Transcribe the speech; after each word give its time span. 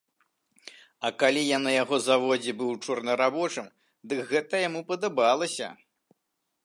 А 1.09 1.11
калі 1.23 1.41
я 1.55 1.59
на 1.65 1.71
яго 1.83 1.99
заводзе 2.07 2.55
быў 2.61 2.71
чорнарабочым, 2.87 3.67
дык 4.15 4.19
гэта 4.33 4.63
яму 4.67 4.81
падабалася! 4.93 5.67